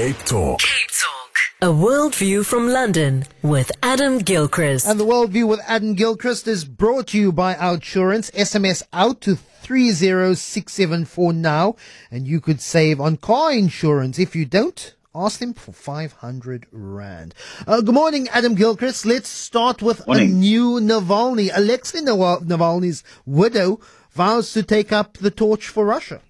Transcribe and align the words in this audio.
Cape 0.00 0.24
Talk. 0.24 0.60
Cape 0.60 0.90
Talk. 0.98 1.36
A 1.60 1.66
worldview 1.66 2.46
from 2.46 2.68
London 2.68 3.24
with 3.42 3.70
Adam 3.82 4.16
Gilchrist. 4.16 4.86
And 4.86 4.98
the 4.98 5.04
Worldview 5.04 5.46
with 5.46 5.60
Adam 5.66 5.92
Gilchrist 5.92 6.48
is 6.48 6.64
brought 6.64 7.08
to 7.08 7.18
you 7.18 7.32
by 7.32 7.52
Outsurance. 7.52 8.30
SMS 8.30 8.82
out 8.94 9.20
to 9.20 9.36
30674 9.36 11.34
now, 11.34 11.76
and 12.10 12.26
you 12.26 12.40
could 12.40 12.62
save 12.62 12.98
on 12.98 13.18
car 13.18 13.52
insurance. 13.52 14.18
If 14.18 14.34
you 14.34 14.46
don't, 14.46 14.94
ask 15.14 15.38
them 15.38 15.52
for 15.52 15.72
500 15.72 16.66
Rand. 16.72 17.34
Uh, 17.66 17.82
good 17.82 17.94
morning, 17.94 18.26
Adam 18.30 18.54
Gilchrist. 18.54 19.04
Let's 19.04 19.28
start 19.28 19.82
with 19.82 20.00
a 20.08 20.24
new 20.24 20.80
Navalny. 20.80 21.50
Alexei 21.54 21.98
Nawal- 22.00 22.46
Navalny's 22.46 23.04
widow 23.26 23.80
vows 24.12 24.50
to 24.54 24.62
take 24.62 24.92
up 24.92 25.18
the 25.18 25.30
torch 25.30 25.68
for 25.68 25.84
Russia. 25.84 26.22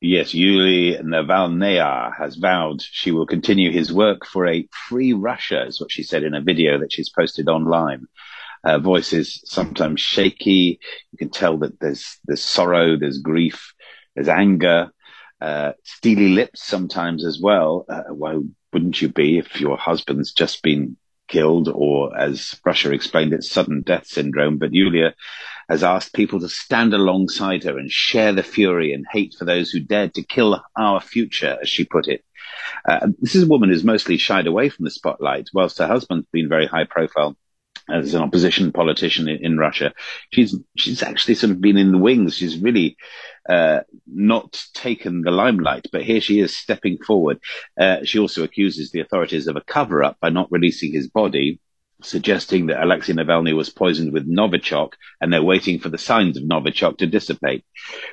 Yes, 0.00 0.32
Yulia 0.32 1.02
Navalnaya 1.02 2.16
has 2.16 2.36
vowed 2.36 2.80
she 2.80 3.10
will 3.10 3.26
continue 3.26 3.72
his 3.72 3.92
work 3.92 4.24
for 4.26 4.46
a 4.46 4.68
free 4.88 5.12
Russia, 5.12 5.66
is 5.66 5.80
what 5.80 5.90
she 5.90 6.04
said 6.04 6.22
in 6.22 6.34
a 6.34 6.40
video 6.40 6.78
that 6.78 6.92
she's 6.92 7.08
posted 7.10 7.48
online. 7.48 8.06
Her 8.64 8.78
voice 8.78 9.12
is 9.12 9.42
sometimes 9.44 10.00
shaky. 10.00 10.78
You 11.10 11.18
can 11.18 11.30
tell 11.30 11.58
that 11.58 11.80
there's 11.80 12.18
there's 12.24 12.42
sorrow, 12.42 12.96
there's 12.96 13.18
grief, 13.18 13.74
there's 14.14 14.28
anger, 14.28 14.92
uh, 15.40 15.72
steely 15.82 16.28
lips 16.28 16.62
sometimes 16.62 17.24
as 17.24 17.40
well. 17.40 17.84
Uh, 17.88 18.02
why 18.10 18.38
wouldn't 18.72 19.02
you 19.02 19.08
be 19.08 19.38
if 19.38 19.60
your 19.60 19.76
husband's 19.76 20.32
just 20.32 20.62
been 20.62 20.96
killed, 21.26 21.68
or 21.68 22.16
as 22.16 22.60
Russia 22.64 22.92
explained 22.92 23.32
it, 23.32 23.42
sudden 23.42 23.82
death 23.82 24.06
syndrome? 24.06 24.58
But 24.58 24.72
Yulia 24.74 25.14
has 25.68 25.82
asked 25.82 26.14
people 26.14 26.40
to 26.40 26.48
stand 26.48 26.94
alongside 26.94 27.64
her 27.64 27.78
and 27.78 27.90
share 27.90 28.32
the 28.32 28.42
fury 28.42 28.92
and 28.92 29.04
hate 29.10 29.34
for 29.38 29.44
those 29.44 29.70
who 29.70 29.80
dared 29.80 30.14
to 30.14 30.22
kill 30.22 30.62
our 30.76 31.00
future, 31.00 31.58
as 31.60 31.68
she 31.68 31.84
put 31.84 32.08
it. 32.08 32.24
Uh, 32.88 33.08
this 33.20 33.34
is 33.34 33.42
a 33.44 33.48
woman 33.48 33.68
who's 33.68 33.84
mostly 33.84 34.16
shied 34.16 34.46
away 34.46 34.68
from 34.68 34.84
the 34.84 34.90
spotlight, 34.90 35.48
whilst 35.52 35.78
her 35.78 35.86
husband's 35.86 36.26
been 36.32 36.48
very 36.48 36.66
high 36.66 36.84
profile 36.84 37.36
as 37.90 38.14
an 38.14 38.22
opposition 38.22 38.72
politician 38.72 39.28
in, 39.28 39.44
in 39.44 39.58
Russia. 39.58 39.92
She's 40.30 40.54
she's 40.76 41.02
actually 41.02 41.34
sort 41.34 41.52
of 41.52 41.60
been 41.60 41.76
in 41.76 41.92
the 41.92 41.98
wings. 41.98 42.34
She's 42.34 42.58
really 42.58 42.96
uh, 43.48 43.80
not 44.06 44.62
taken 44.74 45.22
the 45.22 45.30
limelight, 45.30 45.86
but 45.92 46.02
here 46.02 46.20
she 46.20 46.40
is 46.40 46.56
stepping 46.56 46.98
forward. 46.98 47.38
Uh, 47.80 48.04
she 48.04 48.18
also 48.18 48.42
accuses 48.42 48.90
the 48.90 49.00
authorities 49.00 49.46
of 49.46 49.56
a 49.56 49.62
cover 49.62 50.04
up 50.04 50.18
by 50.20 50.30
not 50.30 50.50
releasing 50.50 50.92
his 50.92 51.08
body 51.08 51.60
suggesting 52.02 52.66
that 52.66 52.82
Alexei 52.82 53.12
Navalny 53.12 53.54
was 53.54 53.70
poisoned 53.70 54.12
with 54.12 54.28
Novichok 54.28 54.92
and 55.20 55.32
they're 55.32 55.42
waiting 55.42 55.78
for 55.78 55.88
the 55.88 55.98
signs 55.98 56.36
of 56.36 56.44
Novichok 56.44 56.98
to 56.98 57.06
dissipate, 57.06 57.64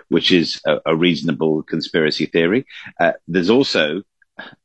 which 0.09 0.31
is 0.31 0.61
a, 0.66 0.78
a 0.88 0.95
reasonable 0.95 1.64
conspiracy 1.64 2.25
theory. 2.25 2.66
Uh, 3.00 3.13
there's 3.28 3.50
also 3.50 4.02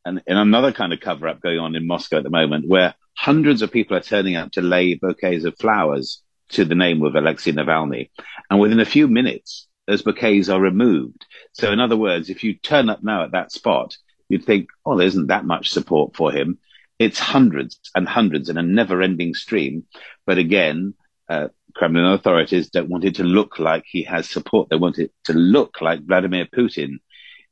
an, 0.05 0.21
an 0.27 0.37
another 0.37 0.73
kind 0.73 0.93
of 0.93 1.01
cover 1.01 1.29
up 1.29 1.41
going 1.41 1.59
on 1.59 1.77
in 1.77 1.87
Moscow 1.87 2.19
at 2.19 2.25
the 2.25 2.31
moment 2.31 2.69
where 2.69 2.95
hundreds 3.15 3.63
of 3.63 3.71
people 3.71 3.97
are 3.97 4.01
turning 4.01 4.37
up 4.37 4.53
to 4.53 4.63
lay 4.63 4.95
bouquets 4.95 5.45
of 5.45 5.57
flowers 5.59 6.23
to 6.51 6.65
the 6.65 6.75
name 6.75 7.03
of 7.03 7.15
Alexei 7.15 7.53
Navalny. 7.53 8.11
And 8.49 8.59
within 8.59 8.81
a 8.81 8.85
few 8.87 9.07
minutes, 9.07 9.69
those 9.87 10.03
bouquets 10.03 10.49
are 10.49 10.61
removed. 10.61 11.27
So 11.53 11.73
in 11.73 11.81
other 11.81 11.97
words, 11.97 12.31
if 12.31 12.43
you 12.43 12.55
turn 12.55 12.89
up 12.89 13.03
now 13.03 13.25
at 13.25 13.33
that 13.33 13.53
spot, 13.53 13.97
you'd 14.29 14.45
think, 14.45 14.69
oh, 14.87 14.97
there 14.97 15.07
isn't 15.07 15.29
that 15.29 15.45
much 15.45 15.71
support 15.71 16.17
for 16.17 16.33
him 16.33 16.59
it's 17.01 17.19
hundreds 17.19 17.81
and 17.95 18.07
hundreds 18.07 18.51
in 18.51 18.59
a 18.59 18.63
never 18.63 19.01
ending 19.01 19.33
stream. 19.35 19.85
But 20.27 20.37
again, 20.37 20.95
uh, 21.31 21.49
Kremlin 21.75 22.05
authorities 22.05 22.69
don't 22.69 22.91
want 22.91 23.05
it 23.05 23.17
to 23.17 23.25
look 23.25 23.59
like 23.59 23.85
he 23.87 24.03
has 24.03 24.29
support. 24.29 24.69
They 24.69 24.77
want 24.77 24.99
it 24.99 25.11
to 25.25 25.33
look 25.33 25.81
like 25.81 26.05
Vladimir 26.05 26.45
Putin 26.45 26.99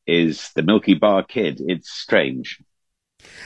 is 0.06 0.50
the 0.54 0.62
Milky 0.62 0.94
Bar 0.94 1.22
kid. 1.22 1.62
It's 1.66 1.90
strange. 1.90 2.60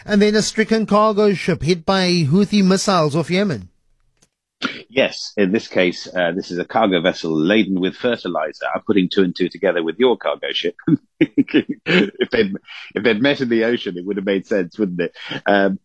And 0.05 0.21
then 0.21 0.35
a 0.35 0.43
stricken 0.43 0.87
cargo 0.87 1.35
ship 1.35 1.63
hit 1.63 1.87
by 1.87 2.25
Houthi 2.25 2.65
missiles 2.65 3.15
off 3.15 3.31
Yemen. 3.31 3.69
Yes, 4.89 5.33
in 5.37 5.53
this 5.53 5.69
case, 5.69 6.09
uh, 6.13 6.33
this 6.33 6.51
is 6.51 6.59
a 6.59 6.65
cargo 6.65 7.01
vessel 7.01 7.37
laden 7.37 7.81
with 7.81 7.97
fertilizer. 7.97 8.67
I'm 8.75 8.83
putting 8.83 9.09
two 9.09 9.23
and 9.23 9.35
two 9.35 9.49
together 9.49 9.83
with 9.83 9.99
your 9.99 10.17
cargo 10.17 10.53
ship. 10.53 10.77
if 11.21 12.31
they'd 12.31 12.57
if 12.95 13.03
they'd 13.03 13.23
met 13.23 13.41
in 13.41 13.49
the 13.49 13.65
ocean, 13.65 13.97
it 13.97 14.05
would 14.05 14.17
have 14.17 14.27
made 14.27 14.47
sense, 14.47 14.79
wouldn't 14.79 15.01
it? 15.01 15.17
Um, 15.47 15.79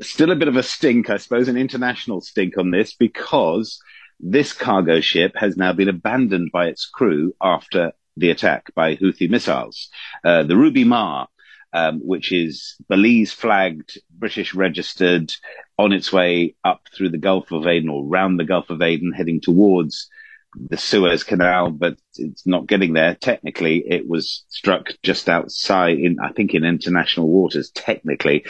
still 0.00 0.30
a 0.30 0.36
bit 0.36 0.48
of 0.48 0.56
a 0.56 0.62
stink, 0.62 1.10
I 1.10 1.16
suppose, 1.16 1.48
an 1.48 1.56
international 1.56 2.20
stink 2.20 2.58
on 2.58 2.70
this 2.70 2.94
because 2.94 3.80
this 4.20 4.52
cargo 4.52 5.00
ship 5.00 5.32
has 5.36 5.56
now 5.56 5.72
been 5.72 5.88
abandoned 5.88 6.50
by 6.52 6.66
its 6.66 6.86
crew 6.86 7.34
after 7.40 7.92
the 8.16 8.30
attack 8.30 8.74
by 8.74 8.96
Houthi 8.96 9.28
missiles. 9.28 9.88
Uh, 10.24 10.42
the 10.42 10.56
Ruby 10.56 10.84
Mar, 10.84 11.28
um, 11.72 12.00
which 12.00 12.32
is 12.32 12.76
Belize 12.88 13.32
flagged, 13.32 13.98
British 14.10 14.54
registered, 14.54 15.32
on 15.78 15.92
its 15.92 16.12
way 16.12 16.54
up 16.64 16.82
through 16.94 17.08
the 17.08 17.18
Gulf 17.18 17.50
of 17.50 17.66
Aden 17.66 17.88
or 17.88 18.04
round 18.04 18.38
the 18.38 18.44
Gulf 18.44 18.70
of 18.70 18.82
Aden, 18.82 19.12
heading 19.12 19.40
towards 19.40 20.08
the 20.54 20.76
Suez 20.76 21.24
Canal, 21.24 21.70
but 21.70 21.96
it's 22.16 22.46
not 22.46 22.66
getting 22.66 22.92
there. 22.92 23.14
Technically, 23.14 23.78
it 23.86 24.06
was 24.06 24.44
struck 24.48 24.90
just 25.02 25.28
outside 25.28 25.98
in, 25.98 26.18
I 26.20 26.32
think, 26.32 26.54
in 26.54 26.64
international 26.64 27.28
waters, 27.28 27.70
technically, 27.70 28.44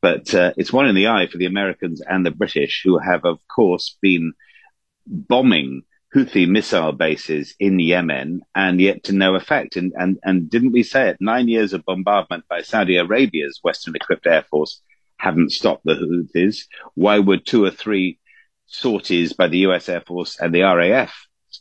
but 0.00 0.34
uh, 0.34 0.52
it's 0.56 0.72
one 0.72 0.86
in 0.86 0.94
the 0.94 1.08
eye 1.08 1.28
for 1.28 1.38
the 1.38 1.46
Americans 1.46 2.00
and 2.00 2.26
the 2.26 2.30
British, 2.30 2.82
who 2.84 2.98
have, 2.98 3.24
of 3.24 3.38
course, 3.48 3.96
been 4.02 4.32
bombing 5.06 5.82
Houthi 6.14 6.48
missile 6.48 6.92
bases 6.92 7.54
in 7.58 7.78
Yemen 7.80 8.42
and 8.54 8.80
yet 8.80 9.04
to 9.04 9.12
no 9.12 9.34
effect. 9.34 9.76
And, 9.76 9.92
and, 9.96 10.18
and 10.22 10.48
didn't 10.48 10.72
we 10.72 10.84
say 10.84 11.08
it? 11.08 11.16
Nine 11.20 11.48
years 11.48 11.72
of 11.72 11.84
bombardment 11.84 12.44
by 12.48 12.62
Saudi 12.62 12.96
Arabia's 12.96 13.58
Western 13.62 13.96
equipped 13.96 14.26
air 14.26 14.44
force 14.48 14.80
haven't 15.18 15.50
stopped 15.50 15.84
the 15.84 15.94
Houthis. 15.94 16.66
Why 16.94 17.18
would 17.18 17.46
two 17.46 17.64
or 17.64 17.70
three 17.70 18.18
sorties 18.66 19.32
by 19.32 19.48
the 19.48 19.58
US 19.58 19.88
Air 19.88 20.00
Force 20.00 20.38
and 20.38 20.54
the 20.54 20.62
RAF 20.62 21.12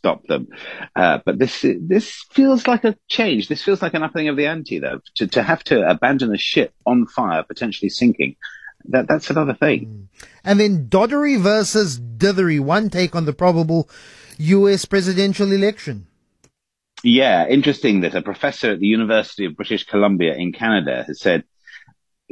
stop 0.03 0.27
them? 0.27 0.49
Uh, 0.95 1.19
but 1.25 1.39
this, 1.39 1.65
this 1.79 2.25
feels 2.31 2.67
like 2.67 2.83
a 2.83 2.95
change. 3.07 3.47
This 3.47 3.63
feels 3.63 3.81
like 3.81 3.93
an 3.93 4.03
upping 4.03 4.27
of 4.27 4.35
the 4.35 4.47
ante 4.47 4.79
though. 4.79 4.99
To, 5.15 5.27
to 5.27 5.41
have 5.41 5.63
to 5.65 5.89
abandon 5.89 6.33
a 6.33 6.37
ship 6.37 6.73
on 6.85 7.07
fire, 7.07 7.43
potentially 7.43 7.89
sinking. 7.89 8.35
That, 8.85 9.07
that's 9.07 9.29
another 9.29 9.53
thing. 9.53 10.09
And 10.43 10.59
then 10.59 10.89
Doddery 10.89 11.39
versus 11.39 11.97
Dithery. 11.97 12.59
One 12.59 12.89
take 12.89 13.15
on 13.15 13.23
the 13.23 13.31
probable 13.31 13.89
US 14.37 14.83
presidential 14.83 15.53
election. 15.53 16.07
Yeah, 17.01 17.47
interesting 17.47 18.01
that 18.01 18.15
a 18.15 18.21
professor 18.21 18.71
at 18.71 18.79
the 18.79 18.87
University 18.87 19.45
of 19.45 19.55
British 19.55 19.85
Columbia 19.85 20.35
in 20.35 20.51
Canada 20.51 21.03
has 21.07 21.19
said 21.21 21.43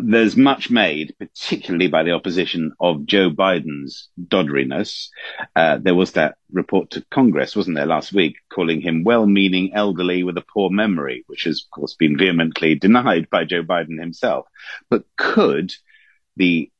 there's 0.04 0.36
much 0.36 0.70
made, 0.70 1.16
particularly 1.20 1.88
by 1.88 2.04
the 2.04 2.12
opposition 2.12 2.74
of 2.80 3.06
Joe 3.06 3.30
Biden's 3.30 4.10
dodderiness. 4.20 5.08
Uh, 5.56 5.78
there 5.78 5.96
was 5.96 6.14
that 6.14 6.36
report 6.52 6.92
to 6.92 7.06
Congress, 7.10 7.56
wasn't 7.56 7.76
there, 7.78 7.86
last 7.86 8.14
week, 8.14 8.38
calling 8.54 8.82
him 8.82 9.04
well-meaning 9.04 9.74
elderly 9.74 10.24
with 10.24 10.38
a 10.38 10.46
poor 10.54 10.70
memory, 10.70 11.24
which 11.28 11.44
has, 11.44 11.64
of 11.64 11.72
course, 11.72 11.96
been 11.96 12.18
vehemently 12.18 12.76
denied 12.76 13.30
by 13.30 13.44
Joe 13.46 13.64
Biden 13.64 14.00
himself. 14.00 14.48
But 14.90 15.04
could 15.18 15.74
the 16.36 16.72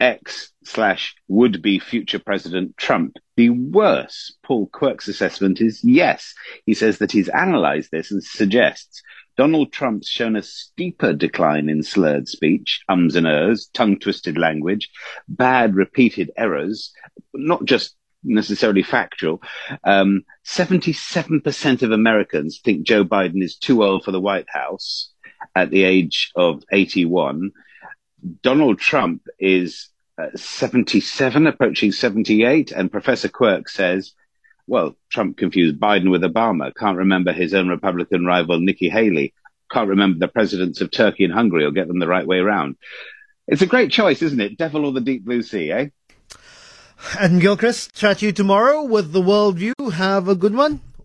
ex 0.00 0.50
slash 0.64 1.14
would 1.28 1.62
be 1.62 1.78
future 1.78 2.18
President 2.18 2.76
Trump 2.76 3.16
be 3.36 3.50
worse? 3.50 4.34
Paul 4.42 4.66
Quirk's 4.66 5.08
assessment 5.08 5.60
is 5.60 5.82
yes. 5.84 6.34
He 6.66 6.74
says 6.74 6.98
that 6.98 7.12
he's 7.12 7.28
analyzed 7.28 7.90
this 7.92 8.10
and 8.10 8.22
suggests 8.22 9.02
Donald 9.36 9.72
Trump's 9.72 10.08
shown 10.08 10.36
a 10.36 10.42
steeper 10.42 11.12
decline 11.12 11.68
in 11.68 11.82
slurred 11.82 12.28
speech, 12.28 12.82
ums 12.88 13.16
and 13.16 13.26
ers, 13.26 13.66
tongue 13.72 13.98
twisted 13.98 14.36
language, 14.36 14.90
bad 15.28 15.74
repeated 15.74 16.30
errors, 16.36 16.92
not 17.34 17.64
just 17.64 17.96
necessarily 18.24 18.82
factual. 18.82 19.42
Um, 19.84 20.24
77% 20.44 21.82
of 21.82 21.90
Americans 21.90 22.60
think 22.62 22.86
Joe 22.86 23.04
Biden 23.04 23.42
is 23.42 23.56
too 23.56 23.82
old 23.82 24.04
for 24.04 24.12
the 24.12 24.20
White 24.20 24.48
House 24.48 25.10
at 25.54 25.70
the 25.70 25.84
age 25.84 26.30
of 26.36 26.62
81. 26.70 27.52
Donald 28.42 28.78
Trump 28.78 29.26
is 29.38 29.88
uh, 30.18 30.28
77, 30.36 31.46
approaching 31.46 31.90
78, 31.90 32.70
and 32.70 32.92
Professor 32.92 33.28
Quirk 33.28 33.68
says, 33.68 34.12
well, 34.72 34.96
Trump 35.10 35.36
confused 35.36 35.78
Biden 35.78 36.10
with 36.10 36.22
Obama, 36.22 36.74
can't 36.74 36.96
remember 36.96 37.30
his 37.30 37.52
own 37.52 37.68
Republican 37.68 38.24
rival 38.24 38.58
Nikki 38.58 38.88
Haley, 38.88 39.34
can't 39.70 39.90
remember 39.90 40.18
the 40.18 40.32
presidents 40.32 40.80
of 40.80 40.90
Turkey 40.90 41.24
and 41.24 41.32
Hungary 41.34 41.66
or 41.66 41.72
get 41.72 41.88
them 41.88 41.98
the 41.98 42.06
right 42.06 42.26
way 42.26 42.38
around. 42.38 42.76
It's 43.46 43.60
a 43.60 43.66
great 43.66 43.92
choice, 43.92 44.22
isn't 44.22 44.40
it? 44.40 44.56
Devil 44.56 44.86
or 44.86 44.92
the 44.92 45.02
deep 45.02 45.26
blue 45.26 45.42
sea, 45.42 45.70
eh? 45.70 45.88
And 47.20 47.38
Gilchrist, 47.42 47.94
chat 47.94 48.20
to 48.20 48.26
you 48.26 48.32
tomorrow 48.32 48.82
with 48.82 49.12
the 49.12 49.20
worldview. 49.20 49.92
Have 49.92 50.26
a 50.26 50.34
good 50.34 50.54
one. 50.54 50.80